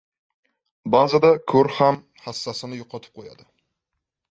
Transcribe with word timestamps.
•Ba’zida 0.95 1.29
ko‘r 1.53 1.69
ham 1.81 2.01
hassasini 2.25 2.83
yo‘qotib 2.83 3.23
qo‘yadi. 3.23 3.49